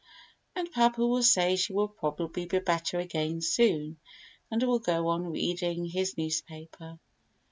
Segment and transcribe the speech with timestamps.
[0.55, 3.99] And papa will say she will probably be better again soon,
[4.49, 6.97] and will go on reading his newspaper.